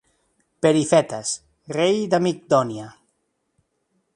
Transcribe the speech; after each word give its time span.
Perifetes, 0.65 1.33
rei 1.77 1.99
de 2.15 2.21
Migdònia. 2.27 2.89